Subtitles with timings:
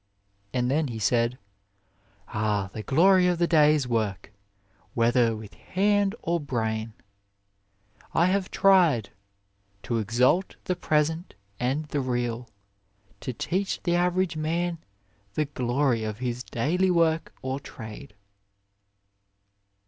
[0.51, 1.37] And then he said:"
[2.29, 4.31] Ah, the glory of the day s work,
[4.95, 6.93] whether with hand or brain!
[8.11, 9.11] I have tried
[9.83, 12.49] To exalt the present and the real,
[13.19, 14.79] To teach the average man
[15.35, 18.15] the glory of his daily work or trade."